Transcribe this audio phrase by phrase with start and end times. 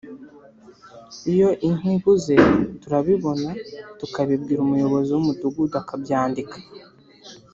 [1.31, 2.35] iyo inka ibuze
[2.81, 3.49] turabibona
[3.99, 6.57] tukabibwira umuyobozi w’umudugudu akabyandika